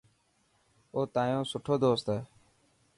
[0.93, 2.19] او تايون سٺو دوست هي.